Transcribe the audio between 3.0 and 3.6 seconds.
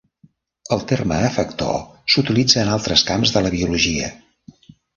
camps de la